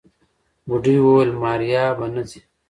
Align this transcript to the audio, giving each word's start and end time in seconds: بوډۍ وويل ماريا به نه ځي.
بوډۍ 0.67 0.97
وويل 1.01 1.31
ماريا 1.41 1.83
به 1.97 2.07
نه 2.13 2.23
ځي. 2.29 2.39